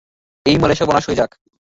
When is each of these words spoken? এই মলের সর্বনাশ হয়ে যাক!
এই 0.45 0.55
মলের 0.61 0.79
সর্বনাশ 0.79 1.03
হয়ে 1.07 1.19
যাক! 1.19 1.31